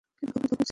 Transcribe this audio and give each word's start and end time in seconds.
নিজেকে 0.07 0.29
বোকা 0.29 0.39
ভাববে 0.39 0.55
না। 0.55 0.57